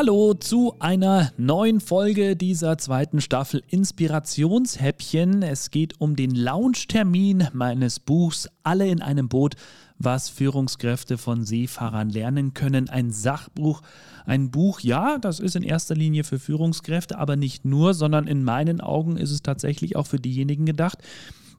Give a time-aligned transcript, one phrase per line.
[0.00, 5.42] Hallo zu einer neuen Folge dieser zweiten Staffel Inspirationshäppchen.
[5.42, 9.56] Es geht um den Launchtermin meines Buchs Alle in einem Boot,
[9.98, 12.88] was Führungskräfte von Seefahrern lernen können.
[12.88, 13.82] Ein Sachbuch,
[14.24, 18.42] ein Buch, ja, das ist in erster Linie für Führungskräfte, aber nicht nur, sondern in
[18.42, 20.96] meinen Augen ist es tatsächlich auch für diejenigen gedacht,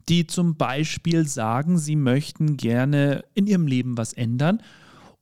[0.09, 4.63] die zum Beispiel sagen, sie möchten gerne in ihrem Leben was ändern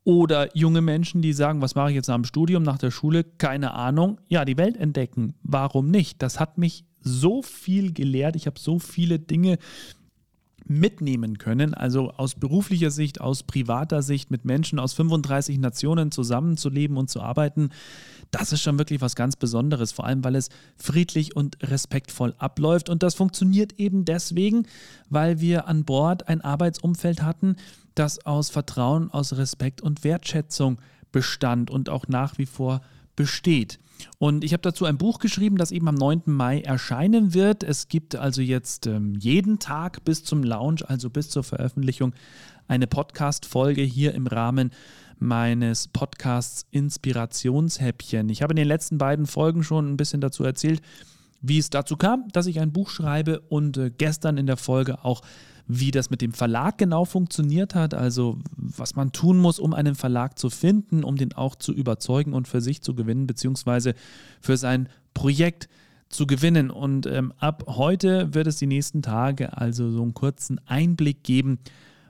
[0.10, 3.24] oder junge Menschen, die sagen, was mache ich jetzt nach dem Studium, nach der Schule?
[3.24, 4.20] Keine Ahnung.
[4.28, 5.36] Ja, die Welt entdecken.
[5.44, 6.24] Warum nicht?
[6.24, 8.36] Das hat mich so viel gelehrt.
[8.36, 9.60] Ich habe so viele Dinge
[10.70, 16.96] mitnehmen können, also aus beruflicher Sicht, aus privater Sicht, mit Menschen aus 35 Nationen zusammenzuleben
[16.96, 17.70] und zu arbeiten,
[18.32, 22.90] das ist schon wirklich was ganz Besonderes, vor allem weil es friedlich und respektvoll abläuft.
[22.90, 24.68] Und das funktioniert eben deswegen,
[25.10, 27.56] weil wir an Bord ein Arbeitsumfeld hatten,
[27.96, 30.80] das aus Vertrauen, aus Respekt und Wertschätzung
[31.12, 32.82] bestand und auch nach wie vor
[33.20, 33.82] besteht.
[34.18, 36.22] Und ich habe dazu ein Buch geschrieben, das eben am 9.
[36.28, 37.66] Mai erscheinen wird.
[37.66, 42.14] Es gibt also jetzt ähm, jeden Tag bis zum Launch, also bis zur Veröffentlichung,
[42.70, 44.72] eine Podcast-Folge hier im Rahmen
[45.18, 48.30] meines Podcasts Inspirationshäppchen.
[48.30, 50.82] Ich habe in den letzten beiden Folgen schon ein bisschen dazu erzählt,
[51.42, 55.04] wie es dazu kam, dass ich ein Buch schreibe und äh, gestern in der Folge
[55.04, 55.22] auch
[55.72, 59.94] wie das mit dem Verlag genau funktioniert hat, also was man tun muss, um einen
[59.94, 63.94] Verlag zu finden, um den auch zu überzeugen und für sich zu gewinnen, beziehungsweise
[64.42, 65.70] für sein Projekt
[66.10, 66.72] zu gewinnen.
[66.72, 71.60] Und ähm, ab heute wird es die nächsten Tage also so einen kurzen Einblick geben,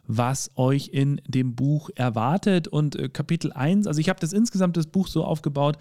[0.07, 2.69] was euch in dem Buch erwartet.
[2.69, 5.77] Und äh, Kapitel 1, also ich habe das insgesamt das Buch so aufgebaut,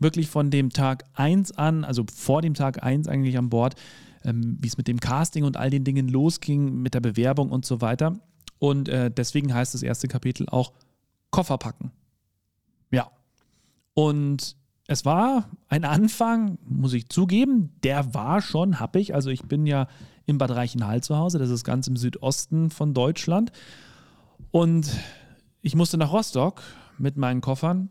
[0.00, 3.74] wirklich von dem Tag 1 an, also vor dem Tag 1 eigentlich an Bord,
[4.24, 7.64] ähm, wie es mit dem Casting und all den Dingen losging, mit der Bewerbung und
[7.64, 8.18] so weiter.
[8.58, 10.72] Und äh, deswegen heißt das erste Kapitel auch
[11.30, 11.92] Koffer packen.
[12.90, 13.10] Ja.
[13.94, 14.56] Und
[14.86, 19.14] es war ein Anfang, muss ich zugeben, der war schon happig.
[19.14, 19.86] Also ich bin ja
[20.26, 23.52] in Bad Reichenhall zu Hause, das ist ganz im Südosten von Deutschland.
[24.50, 24.90] Und
[25.62, 26.62] ich musste nach Rostock
[26.98, 27.90] mit meinen Koffern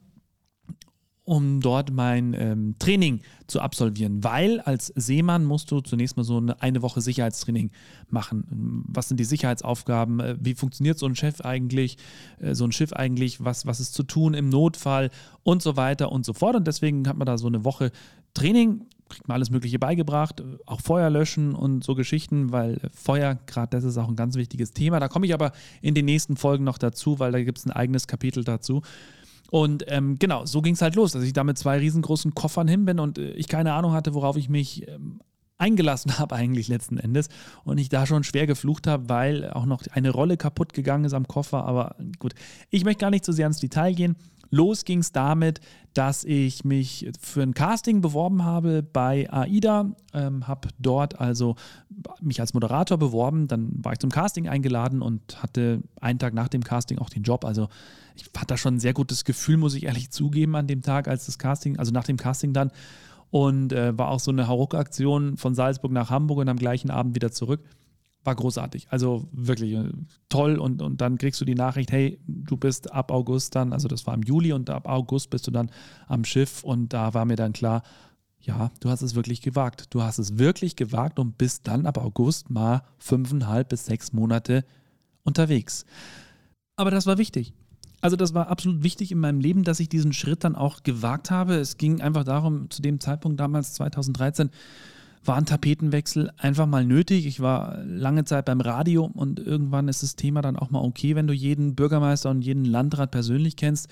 [1.29, 6.37] um dort mein ähm, Training zu absolvieren, weil als Seemann musst du zunächst mal so
[6.37, 7.69] eine, eine Woche Sicherheitstraining
[8.09, 8.83] machen.
[8.87, 10.19] Was sind die Sicherheitsaufgaben?
[10.21, 11.97] Äh, wie funktioniert so ein Chef eigentlich,
[12.39, 13.45] äh, so ein Schiff eigentlich?
[13.45, 15.11] Was, was ist zu tun im Notfall
[15.43, 16.55] und so weiter und so fort.
[16.55, 17.91] Und deswegen hat man da so eine Woche
[18.33, 23.69] Training, kriegt man alles Mögliche beigebracht, auch Feuer löschen und so Geschichten, weil Feuer, gerade
[23.69, 24.99] das ist auch ein ganz wichtiges Thema.
[24.99, 25.51] Da komme ich aber
[25.83, 28.81] in den nächsten Folgen noch dazu, weil da gibt es ein eigenes Kapitel dazu.
[29.51, 32.67] Und ähm, genau, so ging es halt los, dass ich da mit zwei riesengroßen Koffern
[32.67, 35.21] hin bin und äh, ich keine Ahnung hatte, worauf ich mich ähm,
[35.57, 37.29] eingelassen habe eigentlich letzten Endes
[37.63, 41.13] und ich da schon schwer geflucht habe, weil auch noch eine Rolle kaputt gegangen ist
[41.13, 41.65] am Koffer.
[41.65, 42.33] Aber gut,
[42.69, 44.15] ich möchte gar nicht so sehr ins Detail gehen.
[44.51, 45.61] Los ging es damit,
[45.93, 51.55] dass ich mich für ein Casting beworben habe bei AIDA, ähm, habe dort also
[52.21, 56.47] mich als Moderator beworben, dann war ich zum Casting eingeladen und hatte einen Tag nach
[56.47, 57.45] dem Casting auch den Job.
[57.45, 57.69] Also
[58.15, 61.07] ich hatte da schon ein sehr gutes Gefühl, muss ich ehrlich zugeben, an dem Tag,
[61.07, 62.71] als das Casting, also nach dem Casting dann.
[63.31, 67.13] Und äh, war auch so eine Hauruck-Aktion von Salzburg nach Hamburg und am gleichen Abend
[67.13, 67.61] wieder zurück
[68.23, 68.87] war großartig.
[68.89, 69.89] Also wirklich äh,
[70.27, 70.57] toll.
[70.57, 74.05] Und, und dann kriegst du die Nachricht, hey, du bist ab August dann, also das
[74.07, 75.71] war im Juli und ab August bist du dann
[76.07, 76.63] am Schiff.
[76.63, 77.83] Und da war mir dann klar,
[78.41, 79.93] ja, du hast es wirklich gewagt.
[79.93, 84.65] Du hast es wirklich gewagt und bist dann ab August mal fünfeinhalb bis sechs Monate
[85.23, 85.85] unterwegs.
[86.75, 87.53] Aber das war wichtig.
[88.01, 91.31] Also das war absolut wichtig in meinem Leben, dass ich diesen Schritt dann auch gewagt
[91.31, 91.55] habe.
[91.55, 94.49] Es ging einfach darum, zu dem Zeitpunkt damals 2013,
[95.23, 97.25] war ein Tapetenwechsel einfach mal nötig.
[97.25, 101.15] Ich war lange Zeit beim Radio und irgendwann ist das Thema dann auch mal okay,
[101.15, 103.89] wenn du jeden Bürgermeister und jeden Landrat persönlich kennst.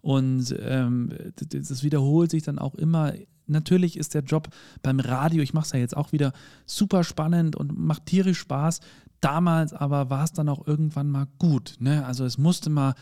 [0.00, 3.12] Und ähm, das wiederholt sich dann auch immer.
[3.46, 4.48] Natürlich ist der Job
[4.82, 6.32] beim Radio, ich mache es ja jetzt auch wieder,
[6.66, 8.80] super spannend und macht tierisch Spaß.
[9.20, 11.76] Damals aber war es dann auch irgendwann mal gut.
[11.78, 12.04] Ne?
[12.04, 12.94] Also es musste mal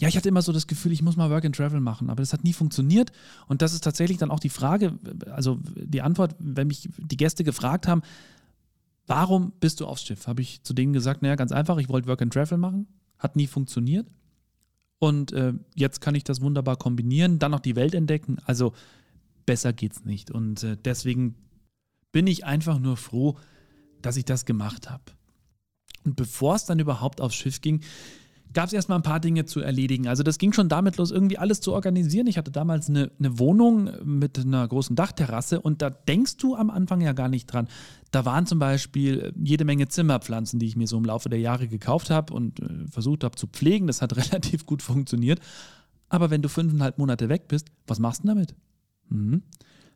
[0.00, 2.22] ja, ich hatte immer so das Gefühl, ich muss mal Work and Travel machen, aber
[2.22, 3.10] das hat nie funktioniert.
[3.46, 4.98] Und das ist tatsächlich dann auch die Frage,
[5.30, 8.02] also die Antwort, wenn mich die Gäste gefragt haben,
[9.06, 10.28] warum bist du aufs Schiff?
[10.28, 12.86] Habe ich zu denen gesagt, naja, ganz einfach, ich wollte Work and Travel machen,
[13.18, 14.06] hat nie funktioniert.
[15.00, 18.38] Und äh, jetzt kann ich das wunderbar kombinieren, dann noch die Welt entdecken.
[18.44, 18.74] Also
[19.46, 20.30] besser geht's nicht.
[20.30, 21.34] Und äh, deswegen
[22.12, 23.36] bin ich einfach nur froh,
[24.02, 25.02] dass ich das gemacht habe.
[26.04, 27.80] Und bevor es dann überhaupt aufs Schiff ging,
[28.52, 30.08] gab es erstmal ein paar Dinge zu erledigen.
[30.08, 32.26] Also das ging schon damit los, irgendwie alles zu organisieren.
[32.26, 36.70] Ich hatte damals eine, eine Wohnung mit einer großen Dachterrasse und da denkst du am
[36.70, 37.68] Anfang ja gar nicht dran.
[38.10, 41.68] Da waren zum Beispiel jede Menge Zimmerpflanzen, die ich mir so im Laufe der Jahre
[41.68, 43.86] gekauft habe und äh, versucht habe zu pflegen.
[43.86, 45.40] Das hat relativ gut funktioniert.
[46.08, 48.54] Aber wenn du fünfeinhalb Monate weg bist, was machst du damit?
[49.10, 49.42] Mhm.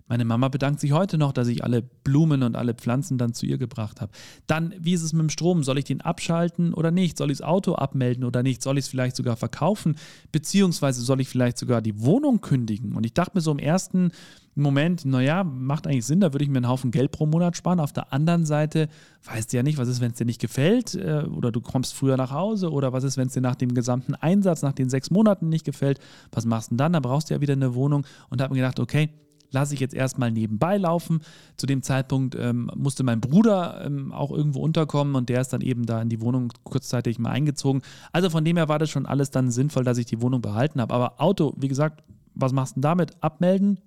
[0.08, 3.46] Meine Mama bedankt sich heute noch, dass ich alle Blumen und alle Pflanzen dann zu
[3.46, 4.12] ihr gebracht habe.
[4.46, 5.62] Dann, wie ist es mit dem Strom?
[5.64, 7.16] Soll ich den abschalten oder nicht?
[7.16, 8.62] Soll ich das Auto abmelden oder nicht?
[8.62, 9.96] Soll ich es vielleicht sogar verkaufen?
[10.30, 12.94] Beziehungsweise soll ich vielleicht sogar die Wohnung kündigen?
[12.94, 14.12] Und ich dachte mir so im ersten
[14.54, 17.80] Moment, naja, macht eigentlich Sinn, da würde ich mir einen Haufen Geld pro Monat sparen.
[17.80, 18.88] Auf der anderen Seite
[19.24, 21.94] weißt du ja nicht, was ist, wenn es dir nicht gefällt äh, oder du kommst
[21.94, 24.90] früher nach Hause oder was ist, wenn es dir nach dem gesamten Einsatz, nach den
[24.90, 26.00] sechs Monaten nicht gefällt.
[26.32, 26.92] Was machst du denn dann?
[26.92, 29.08] Da brauchst du ja wieder eine Wohnung und habe mir gedacht, okay,
[29.52, 31.20] lasse ich jetzt erstmal nebenbei laufen.
[31.56, 35.60] Zu dem Zeitpunkt ähm, musste mein Bruder ähm, auch irgendwo unterkommen und der ist dann
[35.60, 37.82] eben da in die Wohnung kurzzeitig mal eingezogen.
[38.12, 40.80] Also von dem her war das schon alles dann sinnvoll, dass ich die Wohnung behalten
[40.80, 40.94] habe.
[40.94, 42.02] Aber Auto, wie gesagt,
[42.34, 43.22] was machst du denn damit?
[43.22, 43.78] Abmelden,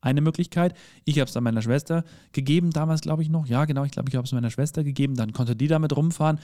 [0.00, 0.74] eine Möglichkeit.
[1.04, 3.46] Ich habe es dann meiner Schwester gegeben, damals glaube ich noch.
[3.46, 5.16] Ja, genau, ich glaube, ich habe es meiner Schwester gegeben.
[5.16, 6.38] Dann konnte die damit rumfahren.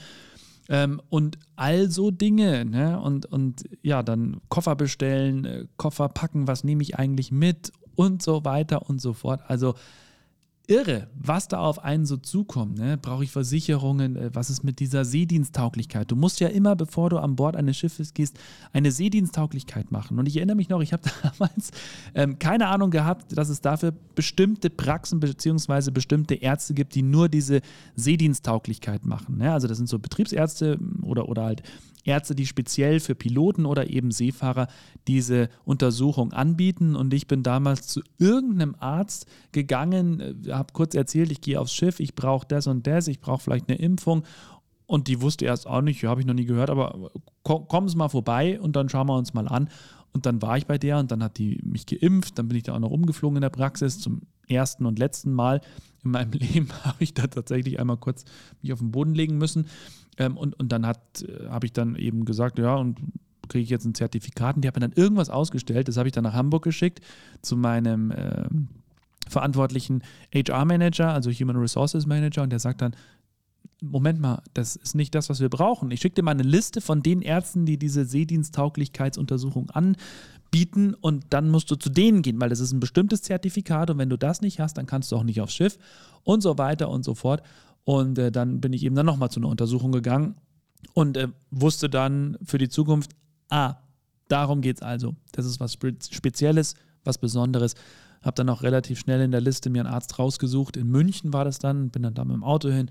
[0.69, 2.65] Ähm, und all so Dinge.
[2.65, 2.99] Ne?
[2.99, 8.21] Und, und ja, dann Koffer bestellen, äh, Koffer packen, was nehme ich eigentlich mit und
[8.21, 9.41] so weiter und so fort.
[9.47, 9.75] Also
[10.67, 12.77] irre, was da auf einen so zukommt.
[12.77, 12.97] Ne?
[12.97, 14.15] Brauche ich Versicherungen?
[14.15, 16.09] Äh, was ist mit dieser Seediensttauglichkeit?
[16.09, 18.39] Du musst ja immer, bevor du an Bord eines Schiffes gehst,
[18.71, 20.19] eine Seediensttauglichkeit machen.
[20.19, 21.71] Und ich erinnere mich noch, ich habe damals
[22.15, 25.91] ähm, keine Ahnung gehabt, dass es dafür bestimmte Praxen bzw.
[25.91, 27.61] bestimmte Ärzte gibt, die nur diese
[27.95, 29.37] Seediensttauglichkeit machen.
[29.37, 29.51] Ne?
[29.51, 31.63] Also das sind so Betriebsärzte oder, oder halt
[32.03, 34.67] Ärzte, die speziell für Piloten oder eben Seefahrer
[35.07, 36.95] diese Untersuchung anbieten.
[36.95, 41.73] Und ich bin damals zu irgendeinem Arzt gegangen, äh, habe kurz erzählt, ich gehe aufs
[41.73, 44.23] Schiff, ich brauche das und das, ich brauche vielleicht eine Impfung.
[44.93, 47.09] Und die wusste erst auch nicht, habe ich noch nie gehört, aber
[47.41, 49.67] komm, kommen Sie mal vorbei und dann schauen wir uns mal an.
[50.11, 52.37] Und dann war ich bei der und dann hat die mich geimpft.
[52.37, 53.99] Dann bin ich da auch noch rumgeflogen in der Praxis.
[53.99, 55.61] Zum ersten und letzten Mal
[56.03, 58.23] in meinem Leben habe ich da tatsächlich einmal kurz
[58.61, 59.65] mich auf den Boden legen müssen.
[60.19, 60.93] Ähm, und, und dann äh,
[61.49, 62.99] habe ich dann eben gesagt, ja, und
[63.47, 64.57] kriege ich jetzt ein Zertifikat.
[64.57, 65.87] Und die haben dann irgendwas ausgestellt.
[65.87, 67.01] Das habe ich dann nach Hamburg geschickt
[67.41, 68.43] zu meinem äh,
[69.27, 70.03] verantwortlichen
[70.35, 72.43] HR-Manager, also Human Resources Manager.
[72.43, 72.95] Und der sagt dann,
[73.81, 75.91] Moment mal, das ist nicht das, was wir brauchen.
[75.91, 81.49] Ich schicke dir mal eine Liste von den Ärzten, die diese Seediensttauglichkeitsuntersuchung anbieten und dann
[81.49, 84.41] musst du zu denen gehen, weil das ist ein bestimmtes Zertifikat und wenn du das
[84.41, 85.77] nicht hast, dann kannst du auch nicht aufs Schiff
[86.23, 87.43] und so weiter und so fort.
[87.83, 90.35] Und äh, dann bin ich eben dann nochmal zu einer Untersuchung gegangen
[90.93, 93.11] und äh, wusste dann für die Zukunft,
[93.49, 93.75] ah,
[94.27, 95.15] darum geht es also.
[95.31, 97.75] Das ist was Spezielles, was Besonderes.
[98.21, 100.77] Habe dann auch relativ schnell in der Liste mir einen Arzt rausgesucht.
[100.77, 102.89] In München war das dann, bin dann da mit dem Auto hin.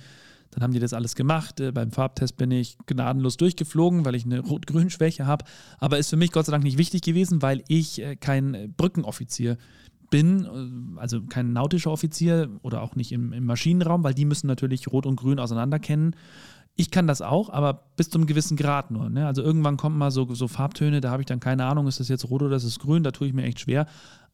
[0.52, 1.60] Dann haben die das alles gemacht.
[1.60, 5.44] Äh, beim Farbtest bin ich gnadenlos durchgeflogen, weil ich eine Rot-Grün-Schwäche habe.
[5.78, 9.56] Aber ist für mich Gott sei Dank nicht wichtig gewesen, weil ich äh, kein Brückenoffizier
[10.10, 14.46] bin äh, also kein nautischer Offizier oder auch nicht im, im Maschinenraum, weil die müssen
[14.46, 16.14] natürlich Rot und Grün auseinander kennen.
[16.74, 19.10] Ich kann das auch, aber bis zu einem gewissen Grad nur.
[19.10, 19.26] Ne?
[19.26, 22.08] Also irgendwann kommen mal so, so Farbtöne, da habe ich dann keine Ahnung, ist das
[22.08, 23.86] jetzt rot oder ist es grün, da tue ich mir echt schwer.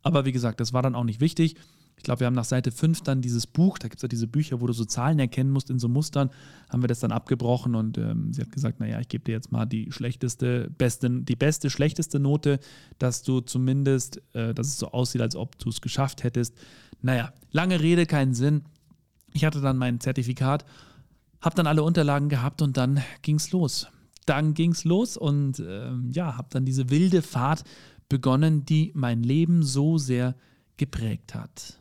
[0.03, 1.57] Aber wie gesagt, das war dann auch nicht wichtig
[1.99, 4.29] ich glaube, wir haben nach Seite 5 dann dieses Buch, da gibt es ja diese
[4.29, 6.31] Bücher, wo du so Zahlen erkennen musst in so Mustern,
[6.71, 9.51] haben wir das dann abgebrochen und ähm, sie hat gesagt, naja, ich gebe dir jetzt
[9.51, 12.61] mal die schlechteste, beste, die beste, schlechteste Note,
[13.01, 16.55] dass du zumindest, äh, dass es so aussieht, als ob du es geschafft hättest.
[17.03, 18.63] Naja, lange Rede, keinen Sinn.
[19.33, 20.65] Ich hatte dann mein Zertifikat,
[21.41, 23.89] habe dann alle Unterlagen gehabt und dann ging es los.
[24.25, 27.65] Dann ging es los und äh, ja, habe dann diese wilde Fahrt
[28.09, 30.37] begonnen, die mein Leben so sehr
[30.77, 31.79] geprägt hat.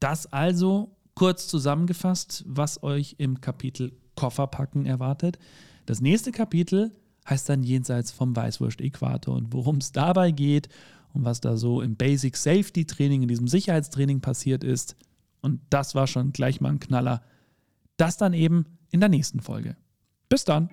[0.00, 5.38] Das also kurz zusammengefasst, was euch im Kapitel Kofferpacken erwartet.
[5.86, 6.92] Das nächste Kapitel
[7.28, 10.68] heißt dann Jenseits vom Weißwurst-Äquator und worum es dabei geht
[11.12, 14.96] und was da so im Basic Safety Training, in diesem Sicherheitstraining passiert ist.
[15.40, 17.22] Und das war schon gleich mal ein Knaller.
[17.96, 19.76] Das dann eben in der nächsten Folge.
[20.28, 20.68] Bis dann!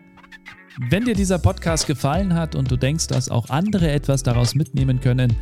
[0.78, 5.00] Wenn dir dieser Podcast gefallen hat und du denkst, dass auch andere etwas daraus mitnehmen
[5.00, 5.34] können,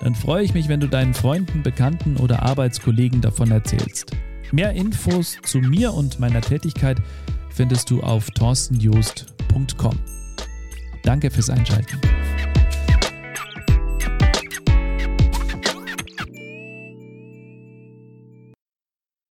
[0.00, 4.10] dann freue ich mich, wenn du deinen Freunden, Bekannten oder Arbeitskollegen davon erzählst.
[4.50, 7.00] Mehr Infos zu mir und meiner Tätigkeit
[7.50, 9.98] findest du auf torstenjoost.com.
[11.04, 12.00] Danke fürs Einschalten.